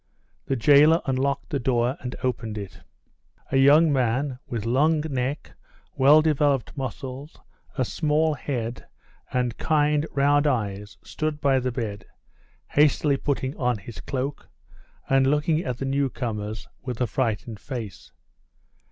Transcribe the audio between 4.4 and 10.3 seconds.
with long neck, well developed muscles, a small head, and kind,